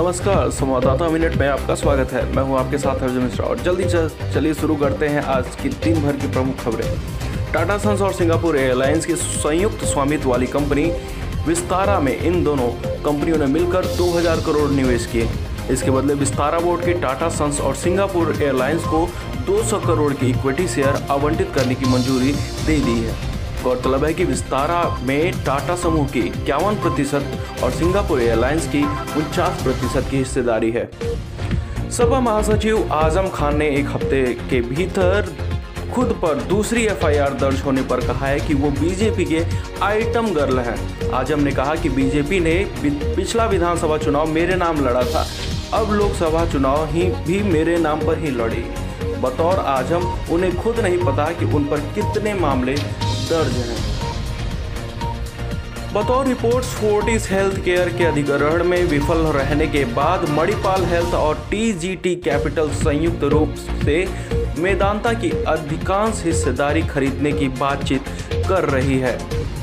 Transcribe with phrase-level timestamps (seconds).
[0.00, 3.84] नमस्कार, संवाददाता मिनट में आपका स्वागत है। मैं हूँ आपके साथ अर्जुन मिश्रा और जल्दी
[3.84, 8.12] चल चलिए शुरू करते हैं आज की दिन भर की प्रमुख खबरें। टाटा सन्स और
[8.12, 10.84] सिंगापुर एयरलाइंस की संयुक्त स्वामित्व वाली कंपनी
[11.46, 12.68] विस्तारा में इन दोनों
[13.04, 15.28] कंपनियों ने मिलकर 2000 करोड़ निवेश किए।
[15.70, 19.06] इसके बदले विस्तारा बोर्ड के टाटा सन्स और सिंगापुर एयरलाइंस को
[19.46, 22.32] 200 करोड़ की इक्विटी शेयर आवंटित करने की मंजूरी
[22.66, 23.29] दे दी है।
[23.62, 28.82] गौरतलब है कि विस्तारा में टाटा समूह की इक्यावन प्रतिशत और सिंगापुर एयरलाइंस की
[29.16, 30.88] उनचास प्रतिशत की हिस्सेदारी है।
[31.90, 35.36] सपा महासचिव आज़म खान ने एक हफ़्ते के भीतर
[35.94, 39.44] खुद पर दूसरी एफआईआर दर्ज होने पर कहा है कि वो बीजेपी के
[39.82, 45.02] आइटम गर्ल हैं। आज़म ने कहा कि बीजेपी ने पिछला विधानसभा चुनाव मेरे नाम लड़ा
[45.04, 45.26] था।
[45.74, 48.64] अब लोकसभा चुनाव ही भी मेरे नाम पर ही लड़ी।
[49.20, 50.02] बतौर आज़म,
[50.32, 52.76] उन्हें खुद नहीं पता कि उन पर कितने मामले
[53.30, 53.78] दर्ज हैं।
[55.94, 61.46] बतौर रिपोर्ट्स फोर्टिस हेल्थ केयर के अधिग्रहण में विफल रहने के बाद मणिपाल हेल्थ और
[61.50, 63.96] टीजीटी कैपिटल संयुक्त रूप से
[64.58, 68.08] मेदांता की अधिकांश हिस्सेदारी खरीदने की बातचीत
[68.48, 69.18] कर रही है।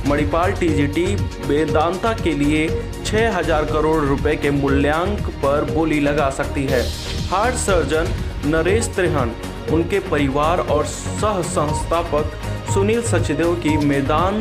[0.07, 1.05] मणिपाल टीजीटी
[1.47, 2.67] वेदांता के लिए
[3.05, 6.81] 6000 करोड़ रुपए के मूल्यांक पर बोली लगा सकती है।
[7.29, 8.13] हार्ट सर्जन
[8.49, 9.31] नरेश त्रिहन,
[9.71, 12.46] उनके परिवार और सह संस्थापक
[12.77, 14.33] सुनील सचदेव की मैदान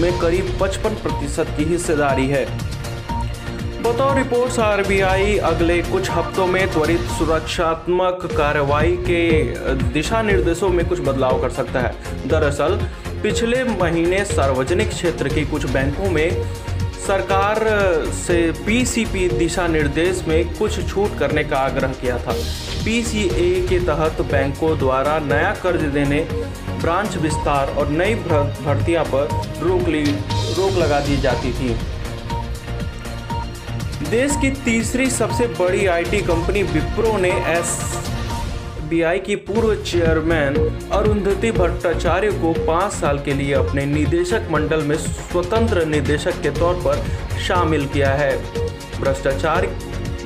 [0.00, 2.44] में करीब 55 प्रतिशत की हिस्सेदारी है।
[3.82, 9.42] बतौर रिपोर्ट्स, आरबीआई अगले कुछ हफ्तों में त्वरित सुरक्षात्मक कार्रवाई के
[9.74, 12.80] दिशा निर्देशों में कुछ बदलाव कर सकता है। दरअसल,
[13.22, 16.46] पिछले महीने सार्वजनिक क्षेत्र के कुछ बैंकों में
[16.98, 17.58] सरकार
[18.14, 22.32] से पीसीपी दिशा निर्देश में कुछ छूट करने का आग्रह किया था।
[22.84, 26.20] पीसीए के तहत बैंकों द्वारा नया कर्ज देने,
[26.80, 29.28] ब्रांच विस्तार और नई भर्तियाँ पर
[29.62, 31.76] रोक ली, रोक लगा दी जाती थी।
[34.10, 37.78] देश की तीसरी सबसे बड़ी आईटी कंपनी विप्रो ने एस
[38.88, 40.54] बीआई की पूर्व चेयरमैन
[40.92, 46.74] अरुंधति भट्टाचार्य को पाँच साल के लिए अपने निदेशक मंडल में स्वतंत्र निदेशक के तौर
[46.74, 47.02] पर
[47.38, 48.36] शामिल किया है।
[49.00, 49.66] भ्रष्टाचार,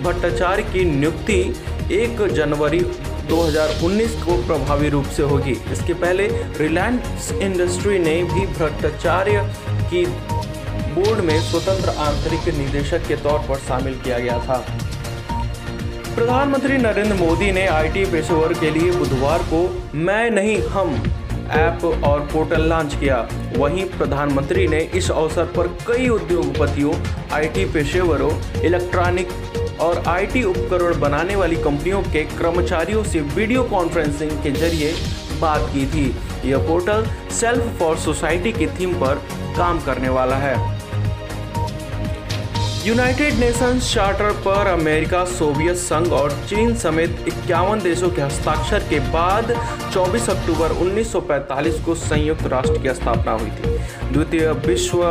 [0.03, 1.41] भट्टाचार्य की नियुक्ति
[1.93, 2.81] एक जनवरी
[3.29, 6.27] 2019 को प्रभावी रूप से होगी। इसके पहले
[6.59, 9.43] रिलायंस इंडस्ट्री ने भी भट्टाचार्य
[9.91, 10.07] की
[10.95, 14.65] बोर्ड में स्वतंत्र आंतरिक निदेशक के तौर पर शामिल किया गया था।
[16.15, 19.61] प्रधानमंत्री नरेंद्र मोदी ने आईटी पेशेवर के लिए बुधवार को
[19.97, 20.95] मैं नहीं, हम
[21.51, 23.17] ऐप और पोर्टल लॉन्च किया।
[23.57, 26.93] वहीं प्रधानमंत्री ने इस अवसर पर कई उद्योगपतियों,
[27.33, 28.31] आईटी पेशेवरों,
[28.63, 34.93] इलेक्ट्रॉनिक और आईटी उपकरण बनाने वाली कंपनियों के कर्मचारियों से वीडियो कॉन्फ्रेंसिंग के ज़रिए
[35.41, 36.07] बात की थी।
[36.45, 39.23] यह पोर्टल सेल्फ फॉर सोसाइटी की थीम पर
[39.57, 40.55] काम करने वाला है।
[42.85, 48.99] यूनाइटेड नेशंस चार्टर पर अमेरिका सोवियत संघ और चीन समेत इक्यावन देशों के हस्ताक्षर के
[49.11, 49.53] बाद
[49.93, 53.79] 24 अक्टूबर 1945 को संयुक्त राष्ट्र की स्थापना हुई थी।
[54.13, 55.05] द्वितीय विश्व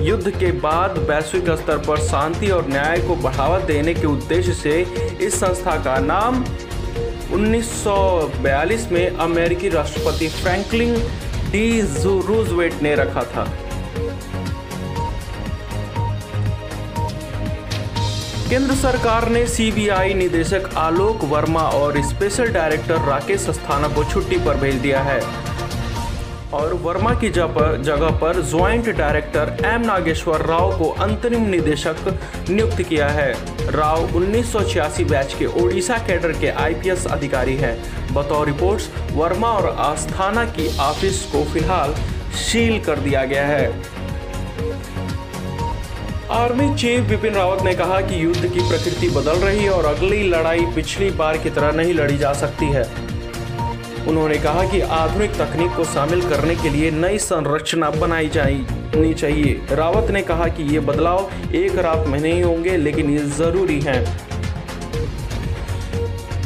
[0.00, 4.80] युद्ध के बाद वैश्विक स्तर पर शांति और न्याय को बढ़ावा देने के उद्देश्य से
[5.20, 6.44] इस संस्था का नाम
[7.34, 10.94] 1942 में अमेरिकी राष्ट्रपति फ्रैंकलिन
[11.52, 11.80] डी
[12.26, 13.44] रूजवेट ने रखा था।
[18.54, 24.56] केंद्र सरकार ने सीबीआई निदेशक आलोक वर्मा और स्पेशल डायरेक्टर राकेश अस्थाना को छुट्टी पर
[24.56, 25.18] भेज दिया है।
[26.54, 31.96] और वर्मा की जगह पर joint director M Nageswara Rao को अंतरिम निदेशक
[32.50, 33.32] नियुक्त किया है।
[33.70, 37.76] राव 1986 बैच के ओडिशा कैडर के आईपीएस अधिकारी हैं।
[38.14, 41.94] बतौर रिपोर्ट्स वर्मा और आस्थाना की ऑफ़िस को फ़िलहाल
[42.44, 44.03] सील कर दिया गया है।
[46.34, 50.22] आर्मी चीफ बिपिन रावत ने कहा कि युद्ध की प्रकृति बदल रही है और अगली
[50.28, 52.82] लड़ाई पिछली बार की तरह नहीं लड़ी जा सकती है।
[54.08, 59.60] उन्होंने कहा कि आधुनिक तकनीक को शामिल करने के लिए नई संरचना बनाई जानी चाहिए।
[59.72, 64.02] रावत ने कहा कि ये बदलाव एक रात में नहीं होंगे, लेकिन ये ज़रूरी हैं।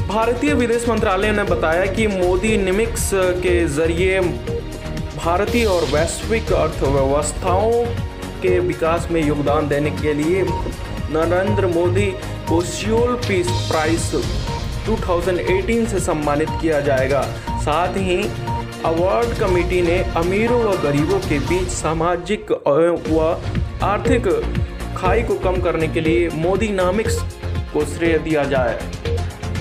[0.09, 4.21] भारतीय विदेश मंत्रालय ने बताया कि मोदी निमिक्स के ज़रिए
[5.17, 7.73] भारतीय और वैश्विक अर्थव्यवस्थाओं
[8.43, 10.43] के विकास में योगदान देने के लिए
[11.11, 12.07] नरेंद्र मोदी
[12.49, 14.11] को सियोल पीस प्राइज
[14.87, 17.23] 2018 से सम्मानित किया जाएगा।
[17.59, 18.23] साथ ही
[18.85, 22.53] अवार्ड कमेटी ने अमीरों व गरीबों के बीच सामाजिक
[23.09, 23.41] व
[23.83, 24.29] आर्थिक
[24.97, 27.19] खाई को कम करने के लिए मोदी नामिक्स
[27.73, 28.79] को श्रेय दिया जाए।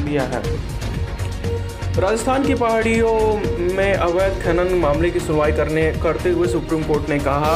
[0.03, 0.41] दिया है।
[1.99, 3.13] राजस्थान की पहाड़ियों
[3.75, 7.53] में अवैध खनन मामले की सुनवाई करने, करते हुए सुप्रीम कोर्ट ने कहा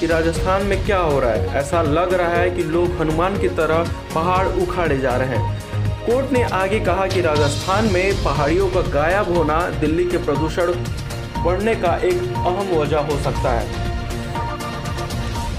[0.00, 1.54] कि राजस्थान में क्या हो रहा है?
[1.56, 5.58] ऐसा लग रहा है कि लोग हनुमान की तरह पहाड़ उखाड़े जा रहे हैं।
[6.06, 10.72] कोर्ट ने आगे कहा कि राजस्थान में पहाड़ियों का गायब होना दिल्ली के प्रदूषण
[11.44, 13.88] बढ़ने का एक अहम वजह हो सकता है।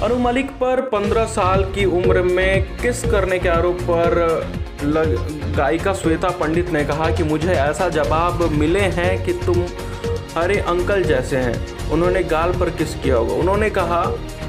[0.03, 4.47] अनु मलिक पर 15 साल की उम्र में किस करने के आरोप पर
[4.83, 5.15] लग,
[5.55, 9.65] गायिका श्वेता पंडित ने कहा कि मुझे ऐसा जवाब मिले हैं कि तुम
[10.37, 13.33] हरे अंकल जैसे हैं। उन्होंने गाल पर किस किया होगा?
[13.33, 14.01] उन्होंने कहा,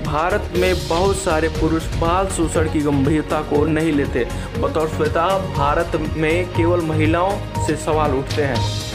[0.07, 4.27] भारत में बहुत सारे पुरुष बाल शोषण की गंभीरता को नहीं लेते,
[4.59, 5.27] बतौर श्वेता,
[5.57, 8.89] भारत में केवल महिलाओं से सवाल उठते हैं।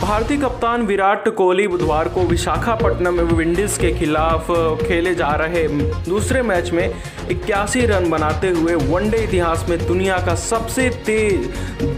[0.00, 4.50] भारतीय कप्तान विराट कोहली बुधवार को विशाखापट्टनम में विंडीज के खिलाफ
[4.82, 5.66] खेले जा रहे
[6.04, 6.88] दूसरे मैच में
[7.30, 11.48] इक्यासी रन बनाते हुए वनडे इतिहास में दुनिया का सबसे तेज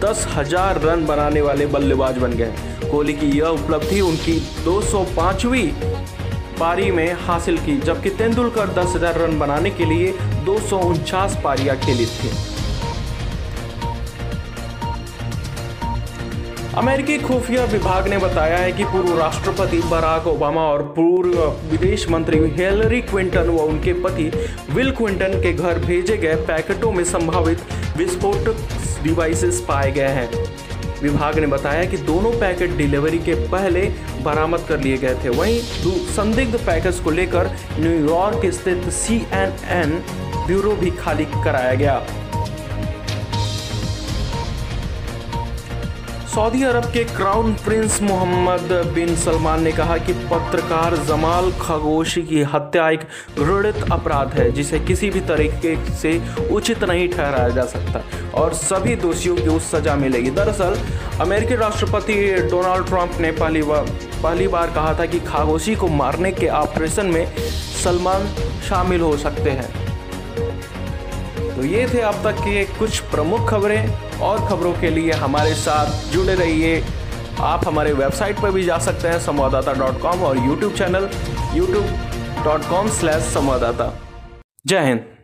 [0.04, 2.52] दस हज़ार रन बनाने वाले बल्लेबाज बन गए।
[2.90, 5.68] कोहली की यह उपलब्धि उनकी 205वीं
[6.60, 10.12] पारी में हासिल की, जबकि तेंदुलकर दस हज़ार रन बनाने के लिए
[10.44, 10.58] दो
[11.42, 12.30] पारियाँ खेली थी।
[16.78, 21.38] अमेरिकी खुफिया विभाग ने बताया है कि पूर्व राष्ट्रपति बराक ओबामा और पूर्व
[21.70, 24.30] विदेश मंत्री हिलरी क्विंटन व उनके पति
[24.70, 27.64] विल क्विंटन के घर भेजे गए पैकेटों में संभावित
[27.96, 30.28] विस्फोटक डिवाइसेस पाए गए हैं।
[31.02, 33.82] विभाग ने बताया कि दोनों पैकेट डिलीवरी के पहले
[34.22, 35.60] बरामद कर लिए गए थे। वहीं
[36.14, 39.98] संदिग्ध पैकेट्स को लेकर न्यूयॉर्क स्थित सीएनएन
[40.46, 42.02] ब्यूरो भी खाली कराया गया।
[46.38, 52.42] सऊदी अरब के crown prince Mohammed bin Salman ने कहा कि पत्रकार जमाल खगोशी की
[52.42, 53.00] हत्या एक
[53.38, 58.04] घृणित अपराध है, जिसे किसी भी तरीके से उचित नहीं ठहराया जा सकता।
[58.34, 60.78] और सभी दोषियों की सजा मिलेगी। दरअसल,
[61.20, 63.82] अमेरिकी राष्ट्रपति डोनाल्ड ट्रंप ने पहली बार
[64.22, 67.32] पहली बार कहा था कि खागोशी को मारने के ऑपरेशन में
[67.84, 68.26] सलमान
[68.68, 69.96] शामिल हो सकते हैं।
[71.56, 76.12] तो ये थे अब तक के कुछ प्रमुख खबरें। और खबरों के लिए हमारे साथ
[76.12, 76.84] जुड़े रहिए।
[77.40, 81.10] आप हमारे वेबसाइट पर भी जा सकते हैं संवाददाता डॉट कॉम और YouTube channel,
[81.54, 81.84] YouTube
[82.44, 84.08] dot com slash Samvaddata.
[84.66, 85.14] जय हिंद।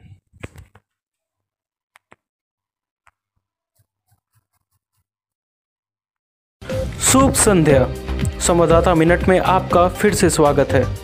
[7.00, 7.86] शुभ संध्या।
[8.38, 11.03] संवाददाता मिनट में आपका फिर से स्वागत है।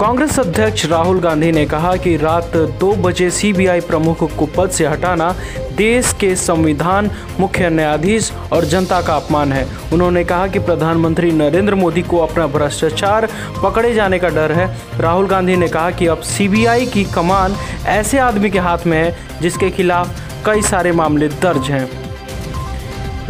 [0.00, 4.86] कांग्रेस अध्यक्ष राहुल गांधी ने कहा कि रात दो बजे सीबीआई प्रमुख को पद से
[4.86, 5.30] हटाना
[5.76, 7.10] देश के संविधान
[7.40, 12.46] मुख्य न्यायाधीश और जनता का अपमान है। उन्होंने कहा कि प्रधानमंत्री नरेंद्र मोदी को अपना
[12.46, 13.28] भ्रष्टाचार
[13.62, 14.68] पकड़े जाने का डर है।
[15.00, 17.56] राहुल गांधी ने कहा कि अब सीबीआई की कमान
[17.88, 22.07] ऐसे आदमी के हाथ में है जिसके खिलाफ कई सारे मामले दर्ज हैं।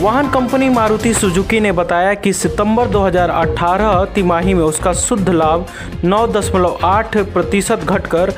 [0.00, 5.66] वाहन कंपनी मारुति सुजुकी ने बताया कि सितंबर 2018 तिमाही में उसका शुद्ध लाभ
[6.04, 8.30] 9.8 प्रतिशत घटकर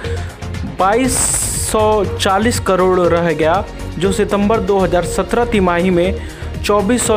[0.78, 3.64] 2240 करोड़ रह गया,
[3.98, 6.22] जो सितंबर 2017 तिमाही में
[6.64, 7.08] चौबीस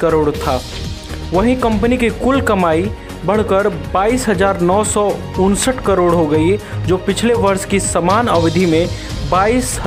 [0.00, 0.60] करोड़ था।
[1.32, 2.90] वहीं कंपनी की कुल कमाई
[3.24, 4.26] बढ़कर बाईस
[5.86, 6.56] करोड़ हो गई,
[6.86, 8.88] जो पिछले वर्ष की समान अवधि में
[9.30, 9.78] बाईस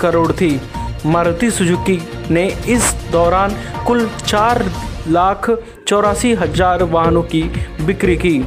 [0.00, 0.60] करोड़ थी।
[1.06, 2.00] मारुति सुजुकी
[2.30, 3.56] ने इस दौरान
[3.86, 4.64] कुल चार
[5.08, 5.50] लाख
[5.88, 7.42] चौरासी हज़ार वाहनों की
[7.82, 8.38] बिक्री की।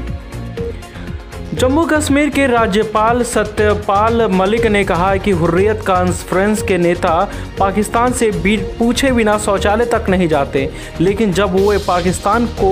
[1.54, 7.13] जम्मू कश्मीर के राज्यपाल सत्यपाल मलिक ने कहा कि हुर्रियत कॉन्फ्रेंस के नेता
[7.59, 8.31] पाकिस्तान से
[8.80, 10.69] पूछे बिना शौचालय तक नहीं जाते,
[11.01, 12.71] लेकिन जब वो पाकिस्तान को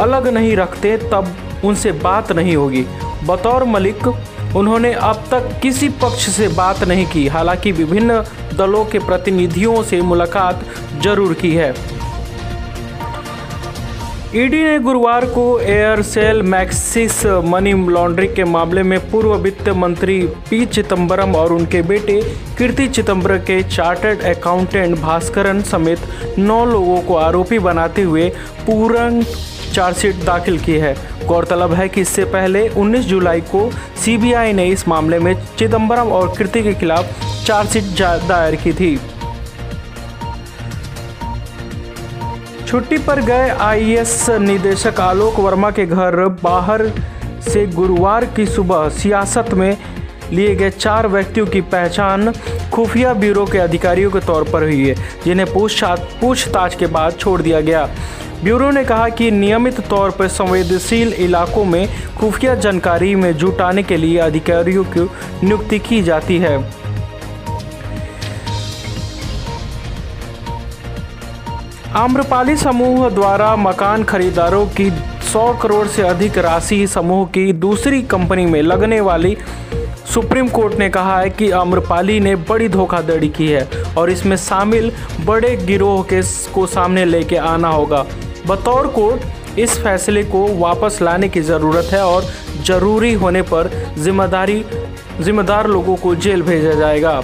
[0.00, 2.84] अलग नहीं रखते, तब उनसे बात नहीं होगी।
[3.24, 4.08] बतौर मलिक
[4.54, 8.22] उन्होंने अब तक किसी पक्ष से बात नहीं की, हालाँकि विभिन्न
[8.56, 10.64] दलों के प्रतिनिधियों से मुलाकात
[11.02, 11.74] ज़रूर की है।
[14.34, 20.64] ईडी ने गुरुवार को एयरसेल मैक्सिस मनी लॉन्ड्रिंग के मामले में पूर्व वित्त मंत्री पी
[20.66, 22.20] चिदम्बरम और उनके बेटे
[22.58, 28.28] कीर्ति चिदम्बरम के चार्टर्ड अकाउंटेंट भास्करन समेत नौ लोगों को आरोपी बनाते हुए
[28.66, 29.22] पूर्ण
[29.76, 30.94] चार्जशीट दाखिल की है।
[31.26, 33.70] गौरतलब है कि इससे पहले 19 जुलाई को
[34.04, 37.84] सीबीआई ने इस मामले में चिदम्बरम और कीर्ति के खिलाफ चार्जशीट
[38.28, 38.96] दायर की थी।
[42.66, 46.88] छुट्टी पर गए आईएएस निदेशक आलोक वर्मा के घर बाहर
[47.44, 49.76] से गुरुवार की सुबह सियासत में
[50.32, 52.32] लिए गए चार व्यक्तियों की पहचान
[52.72, 57.60] खुफिया ब्यूरो के अधिकारियों के तौर पर हुई है, जिन्हें पूछताछ के बाद छोड़ दिया
[57.60, 57.88] गया।
[58.44, 61.88] ब्यूरो ने कहा कि नियमित तौर पर संवेदनशील इलाकों में
[62.18, 65.00] खुफिया जानकारी में जुटाने के लिए अधिकारियों की
[65.44, 66.56] नियुक्ति की जाती है।
[71.94, 78.46] आम्रपाली समूह द्वारा मकान खरीदारों की 100 करोड़ से अधिक राशि समूह की दूसरी कंपनी
[78.46, 79.36] में लगने वाली
[80.14, 83.66] सुप्रीम कोर्ट ने कहा है कि आम्रपाली ने बड़ी धोखाधड़ी की है
[83.98, 84.92] और इसमें शामिल
[85.24, 86.20] बड़े गिरोह के
[86.52, 88.04] को सामने लेके आना होगा।
[88.46, 92.24] बतौर कोर्ट इस फैसले को वापस लाने की ज़रूरत है और
[92.64, 94.64] ज़रूरी होने पर ज़िम्मेदारी,
[95.20, 97.22] जिम्मेदार लोगों को जेल भेजा जाएगा।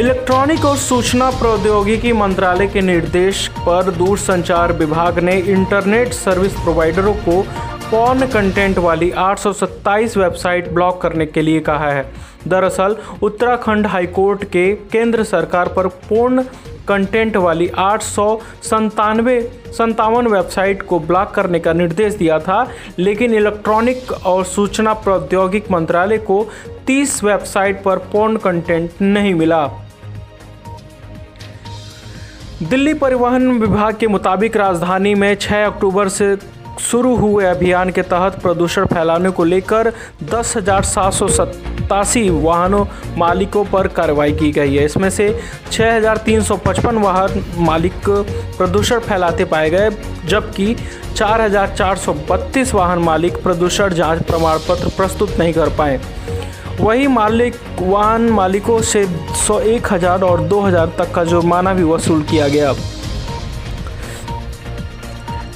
[0.00, 7.42] इलेक्ट्रॉनिक और सूचना प्रौद्योगिकी मंत्रालय के निर्देश पर दूरसंचार विभाग ने इंटरनेट सर्विस प्रोवाइडरों को
[7.90, 12.12] पॉन कंटेंट वाली 827 वेबसाइट ब्लॉक करने के लिए कहा है।
[12.48, 16.42] दरअसल, उत्तराखंड हाईकोर्ट के केंद्र सरकार पर पूर्ण
[16.88, 22.66] कंटेंट वाली आठ सौ संतानवे, संतावन वेबसाइट को ब्लॉक करने का निर्देश दिया था,
[22.98, 26.42] लेकिन इलेक्ट्रॉनिक और सूचना प्रौद्योगिक मंत्रालय को
[26.86, 29.66] 30 वेबसाइट पर पोर्न कंटेंट नहीं मिला।
[32.62, 36.34] दिल्ली परिवहन विभाग के मुताबिक राजधानी में 6 अक्टूबर से
[36.80, 39.92] शुरू हुए अभियान के तहत प्रदूषण फैलाने को लेकर
[40.24, 41.26] दस हज़ार सात सौ
[42.40, 42.84] वाहनों
[43.18, 45.28] मालिकों पर कार्रवाई की गई है। इसमें से
[45.72, 48.08] 6,355 वाहन मालिक
[48.58, 49.90] प्रदूषण फैलाते पाए गए
[50.26, 50.74] जबकि
[51.14, 56.00] 4,432 वाहन मालिक प्रदूषण जाँच प्रमाण पत्र प्रस्तुत नहीं कर पाए।
[56.80, 59.04] वही मालिक वाहन मालिकों से
[59.38, 62.72] सौ एक हज़ार और दो हज़ार तक का जुर्माना भी वसूल किया गया।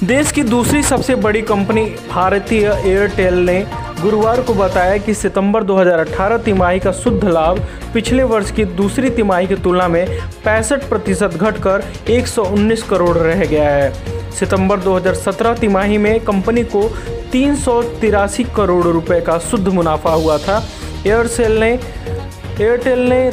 [0.06, 3.66] देश की दूसरी सबसे बड़ी कंपनी भारतीय एयरटेल ने
[4.00, 7.60] गुरुवार को बताया कि सितंबर 2018 तिमाही का शुद्ध लाभ
[7.94, 10.06] पिछले वर्ष की दूसरी तिमाही की तुलना में
[10.44, 16.88] पैंसठ प्रतिशत घटकर 119 करोड़ रह गया है। सितंबर 2017 तिमाही में कंपनी को
[17.32, 20.62] तीन सौ तिरासी करोड़ रुपए का शुद्ध मुनाफा हुआ था।
[21.06, 21.70] एयरसेल ने
[22.60, 23.28] एयरटेल ने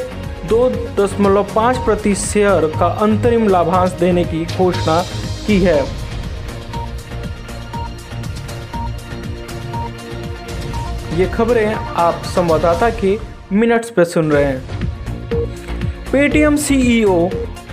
[0.47, 5.01] दो दशमलव पाँच प्रति शेयर का अंतरिम लाभांश देने की घोषणा
[5.47, 6.00] की है।
[11.11, 13.17] ये खबरें आप संवाददाता के
[13.51, 14.61] मिनट्स पर सुन रहे हैं।
[16.11, 17.17] पेटीएम सीईओ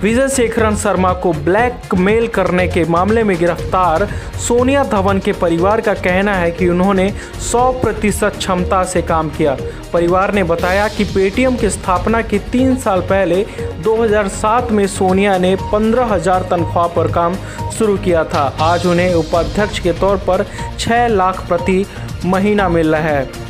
[0.03, 4.07] विजय शेखरन शर्मा को ब्लैकमेल करने के मामले में गिरफ़्तार।
[4.39, 7.09] सोनिया धवन के परिवार का कहना है कि उन्होंने
[7.43, 9.57] 100 प्रतिशत क्षमता से काम किया।
[9.93, 13.45] परिवार ने बताया कि पेटीएम की स्थापना के तीन साल पहले
[13.85, 17.35] 2007 में सोनिया ने पंद्रह हज़ार तनख्वाह पर काम
[17.79, 20.47] शुरू किया था। आज उन्हें उपाध्यक्ष के तौर पर
[20.79, 21.85] 6 लाख प्रति
[22.25, 23.48] महीना मिल रहा है।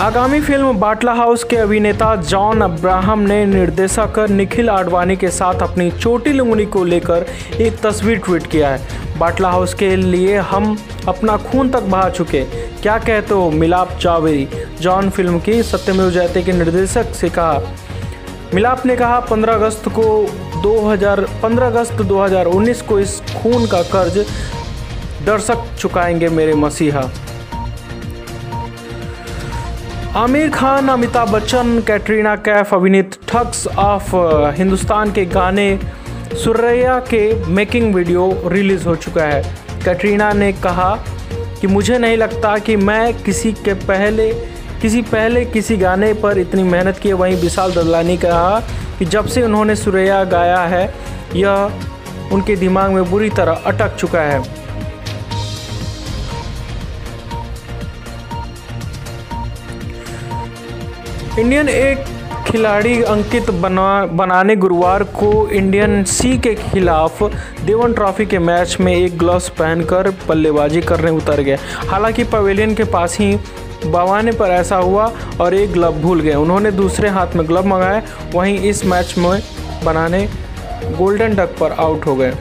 [0.00, 5.90] आगामी फ़िल्म बाटला हाउस के अभिनेता जॉन अब्राहम ने निर्देशक निखिल आडवाणी के साथ अपनी
[5.90, 7.26] चोटी लुंगनी को लेकर
[7.60, 10.76] एक तस्वीर ट्वीट किया है। बाटला हाउस के लिए हम
[11.08, 12.42] अपना खून तक बहा चुके।
[12.82, 14.48] क्या कहते हो मिलाप चावेरी
[14.80, 17.60] जॉन फ़िल्म की सत्यमेव जयते के निर्देशक से कहा।
[18.54, 20.06] मिलाप ने कहा 15 अगस्त को
[20.62, 24.18] 2000 15 अगस्त 2019 को इस खून का कर्ज
[25.26, 27.10] दर्शक चुकाएँगे मेरे मसीहा।
[30.16, 34.10] आमिर खान, अमिताभ बच्चन, कैटरीना कैफ, अभिनीत ठग्स ऑफ़
[34.56, 35.78] हिंदुस्तान के गाने
[36.44, 39.42] सुरैया के मेकिंग वीडियो रिलीज़ हो चुका है।
[39.84, 40.94] कैटरीना ने कहा
[41.60, 44.30] कि मुझे नहीं लगता कि मैं किसी के पहले,
[44.82, 48.60] किसी पहले किसी गाने पर इतनी मेहनत की वहीं विशाल ददलानी कहा
[48.98, 50.94] कि जब से उन्होंने सुरैया गाया है,
[51.34, 54.63] यह उनके दिमाग में बुरी तरह अटक चुका है।
[61.38, 62.04] इंडियन एक
[62.46, 67.22] खिलाड़ी अंकित बना, बनाने गुरुवार को इंडियन सी के खिलाफ
[67.64, 71.56] देवन ट्रॉफी के मैच में एक ग्लव्स पहनकर बल्लेबाजी करने उतर गए।
[71.88, 73.36] हालाँकि पवेलियन के पास ही
[73.86, 78.02] बवाने पर ऐसा हुआ और एक ग्लव भूल गए। उन्होंने दूसरे हाथ में ग्लव मंगाए,
[78.34, 79.42] वहीं इस मैच में
[79.84, 80.28] बनाने
[80.98, 82.32] गोल्डन डक पर आउट हो गए।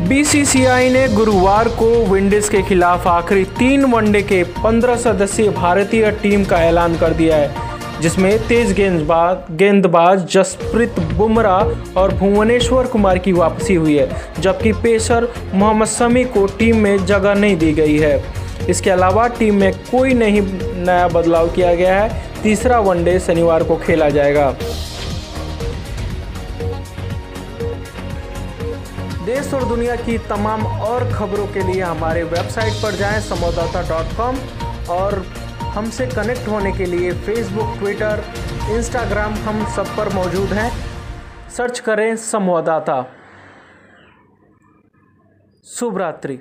[0.00, 6.44] बीसीसीआई ने गुरुवार को विंडीज के खिलाफ आखिरी तीन वनडे के 15 सदस्यीय भारतीय टीम
[6.44, 7.54] का ऐलान कर दिया है,
[8.00, 14.08] जिसमें तेज गेंदबाज गेंदबाज जसप्रीत बुमराह और भुवनेश्वर कुमार की वापसी हुई है,
[14.40, 18.22] जबकि पेसर मोहम्मद शमी को टीम में जगह नहीं दी गई है।
[18.70, 20.42] इसके अलावा टीम में कोई नहीं
[20.86, 24.54] नया बदलाव किया गया है, तीसरा वनडे शनिवार को खेला जाएगा।
[29.28, 34.16] देश और दुनिया की तमाम और खबरों के लिए हमारे वेबसाइट पर जाएँ संवाददाता डॉट
[34.16, 34.36] कॉम
[34.90, 35.14] और
[35.74, 38.22] हमसे कनेक्ट होने के लिए फेसबुक, ट्विटर,
[38.70, 40.70] इंस्टाग्राम हम सब पर मौजूद हैं।
[41.50, 42.96] सर्च करें संवाददाता।
[45.64, 46.38] शुभ रात्रि